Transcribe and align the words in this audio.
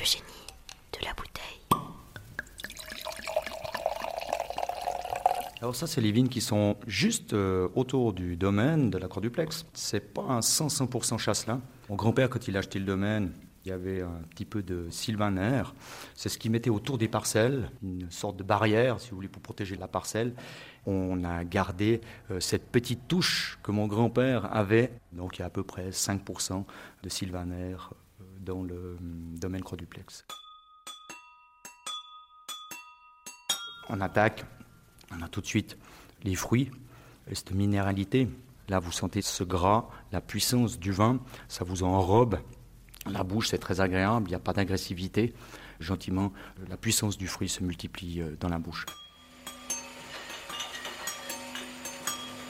Le 0.00 0.06
génie 0.06 0.24
de 0.98 1.04
la 1.04 1.12
bouteille. 1.12 1.60
Alors 5.60 5.76
ça, 5.76 5.86
c'est 5.86 6.00
les 6.00 6.10
vignes 6.10 6.28
qui 6.28 6.40
sont 6.40 6.78
juste 6.86 7.34
euh, 7.34 7.68
autour 7.74 8.14
du 8.14 8.38
domaine 8.38 8.88
de 8.88 8.96
la 8.96 9.08
Croix-Duplex. 9.08 9.66
C'est 9.74 10.14
pas 10.14 10.22
un 10.22 10.40
100% 10.40 11.18
chasselin. 11.18 11.60
Mon 11.90 11.96
grand-père, 11.96 12.30
quand 12.30 12.48
il 12.48 12.56
a 12.56 12.60
acheté 12.60 12.78
le 12.78 12.86
domaine, 12.86 13.32
il 13.66 13.68
y 13.68 13.72
avait 13.72 14.00
un 14.00 14.22
petit 14.30 14.46
peu 14.46 14.62
de 14.62 14.88
sylvaner. 14.88 15.64
C'est 16.14 16.30
ce 16.30 16.38
qu'il 16.38 16.50
mettait 16.50 16.70
autour 16.70 16.96
des 16.96 17.08
parcelles, 17.08 17.70
une 17.82 18.10
sorte 18.10 18.38
de 18.38 18.42
barrière, 18.42 19.00
si 19.00 19.10
vous 19.10 19.16
voulez, 19.16 19.28
pour 19.28 19.42
protéger 19.42 19.76
la 19.76 19.86
parcelle. 19.86 20.32
On 20.86 21.24
a 21.24 21.44
gardé 21.44 22.00
euh, 22.30 22.40
cette 22.40 22.70
petite 22.70 23.06
touche 23.06 23.58
que 23.62 23.70
mon 23.70 23.86
grand-père 23.86 24.48
avait. 24.56 24.92
Donc 25.12 25.36
il 25.36 25.40
y 25.40 25.42
a 25.42 25.48
à 25.48 25.50
peu 25.50 25.62
près 25.62 25.90
5% 25.90 26.64
de 27.02 27.08
sylvaner 27.10 27.76
dans 28.40 28.62
le 28.62 28.96
hum, 28.98 29.38
domaine 29.38 29.62
Croix-Duplex. 29.62 30.24
On 33.88 34.00
attaque 34.00 34.44
on 35.12 35.22
a 35.22 35.28
tout 35.28 35.40
de 35.40 35.46
suite 35.46 35.76
les 36.22 36.34
fruits, 36.34 36.70
et 37.30 37.34
cette 37.34 37.52
minéralité. 37.52 38.28
Là, 38.68 38.78
vous 38.78 38.92
sentez 38.92 39.22
ce 39.22 39.42
gras, 39.42 39.88
la 40.12 40.20
puissance 40.20 40.78
du 40.78 40.92
vin, 40.92 41.18
ça 41.48 41.64
vous 41.64 41.82
enrobe. 41.82 42.38
La 43.10 43.24
bouche, 43.24 43.48
c'est 43.48 43.58
très 43.58 43.80
agréable, 43.80 44.26
il 44.26 44.30
n'y 44.30 44.36
a 44.36 44.40
pas 44.40 44.52
d'agressivité. 44.52 45.34
Gentiment, 45.80 46.32
la 46.68 46.76
puissance 46.76 47.16
du 47.16 47.26
fruit 47.26 47.48
se 47.48 47.64
multiplie 47.64 48.20
euh, 48.20 48.36
dans 48.38 48.48
la 48.48 48.58
bouche. 48.58 48.84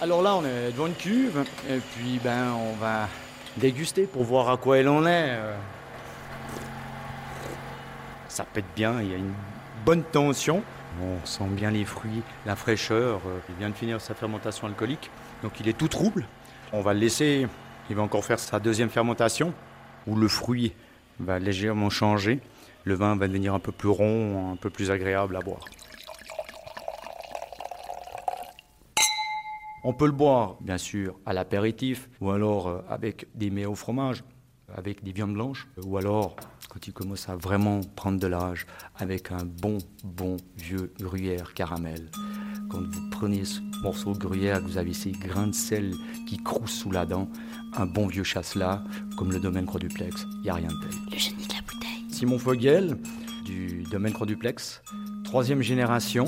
Alors 0.00 0.22
là, 0.22 0.34
on 0.34 0.44
est 0.44 0.72
devant 0.72 0.88
une 0.88 0.94
cuve, 0.94 1.44
et 1.68 1.78
puis 1.78 2.18
ben, 2.22 2.52
on 2.52 2.74
va 2.76 3.08
déguster 3.56 4.04
pour 4.04 4.24
voir 4.24 4.50
à 4.50 4.56
quoi 4.56 4.78
elle 4.78 4.88
en 4.88 5.06
est. 5.06 5.38
Ça 8.40 8.46
pète 8.54 8.64
bien, 8.74 9.02
il 9.02 9.10
y 9.10 9.12
a 9.12 9.18
une 9.18 9.34
bonne 9.84 10.02
tension. 10.02 10.62
On 11.02 11.26
sent 11.26 11.44
bien 11.50 11.70
les 11.70 11.84
fruits, 11.84 12.22
la 12.46 12.56
fraîcheur. 12.56 13.20
euh, 13.26 13.38
Il 13.50 13.56
vient 13.56 13.68
de 13.68 13.74
finir 13.74 14.00
sa 14.00 14.14
fermentation 14.14 14.66
alcoolique, 14.66 15.10
donc 15.42 15.60
il 15.60 15.68
est 15.68 15.76
tout 15.76 15.88
trouble. 15.88 16.24
On 16.72 16.80
va 16.80 16.94
le 16.94 17.00
laisser, 17.00 17.46
il 17.90 17.96
va 17.96 18.00
encore 18.00 18.24
faire 18.24 18.38
sa 18.38 18.58
deuxième 18.58 18.88
fermentation, 18.88 19.52
où 20.06 20.16
le 20.16 20.26
fruit 20.26 20.72
va 21.18 21.38
légèrement 21.38 21.90
changer. 21.90 22.40
Le 22.84 22.94
vin 22.94 23.14
va 23.14 23.28
devenir 23.28 23.52
un 23.52 23.58
peu 23.58 23.72
plus 23.72 23.90
rond, 23.90 24.52
un 24.52 24.56
peu 24.56 24.70
plus 24.70 24.90
agréable 24.90 25.36
à 25.36 25.40
boire. 25.40 25.66
On 29.84 29.92
peut 29.92 30.06
le 30.06 30.12
boire, 30.12 30.56
bien 30.62 30.78
sûr, 30.78 31.14
à 31.26 31.34
l'apéritif, 31.34 32.08
ou 32.22 32.30
alors 32.30 32.68
euh, 32.68 32.80
avec 32.88 33.26
des 33.34 33.50
mets 33.50 33.66
au 33.66 33.74
fromage, 33.74 34.24
avec 34.76 35.02
des 35.02 35.12
viandes 35.12 35.34
blanches, 35.34 35.68
ou 35.84 35.96
alors, 35.96 36.36
quand 36.68 36.86
il 36.86 36.92
commence 36.92 37.28
à 37.28 37.36
vraiment 37.36 37.80
prendre 37.96 38.18
de 38.18 38.26
l'âge, 38.26 38.66
avec 38.96 39.32
un 39.32 39.44
bon, 39.44 39.78
bon 40.04 40.36
vieux 40.56 40.92
gruyère 40.98 41.54
caramel. 41.54 42.10
Quand 42.70 42.80
vous 42.80 43.10
prenez 43.10 43.44
ce 43.44 43.60
morceau 43.82 44.12
de 44.12 44.18
gruyère, 44.18 44.60
vous 44.60 44.78
avez 44.78 44.92
ces 44.92 45.12
grains 45.12 45.48
de 45.48 45.54
sel 45.54 45.92
qui 46.28 46.36
croussent 46.38 46.78
sous 46.78 46.90
la 46.90 47.06
dent, 47.06 47.28
un 47.76 47.86
bon 47.86 48.06
vieux 48.06 48.24
chasselas, 48.24 48.82
comme 49.16 49.32
le 49.32 49.40
domaine 49.40 49.66
Croix-Duplex, 49.66 50.26
il 50.38 50.42
n'y 50.42 50.50
a 50.50 50.54
rien 50.54 50.68
de 50.68 50.88
tel. 50.88 50.98
Le 51.12 51.18
génie 51.18 51.46
de 51.46 51.54
la 51.54 51.62
bouteille. 51.62 52.04
Simon 52.10 52.38
Fogel, 52.38 52.96
du 53.50 53.82
domaine 53.90 54.12
Croix-Duplex, 54.12 54.82
troisième 55.24 55.60
génération 55.60 56.24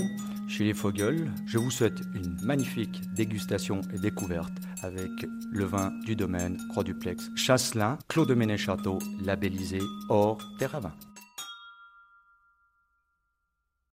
chez 0.48 0.64
les 0.64 0.74
Fogel. 0.74 1.30
Je 1.46 1.58
vous 1.58 1.70
souhaite 1.70 2.00
une 2.14 2.36
magnifique 2.42 3.00
dégustation 3.14 3.80
et 3.94 3.98
découverte 3.98 4.52
avec 4.82 5.10
le 5.50 5.64
vin 5.64 5.92
du 6.04 6.16
domaine 6.16 6.58
Croix-Duplex 6.70 7.30
Chasselin, 7.36 7.98
Clos 8.08 8.26
de 8.26 8.34
Méné-Château, 8.34 8.98
labellisé 9.24 9.78
Or 10.08 10.38
Terre 10.58 10.74
à 10.74 10.80
Vin. 10.80 10.92